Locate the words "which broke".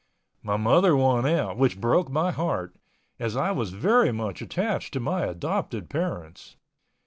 1.57-2.09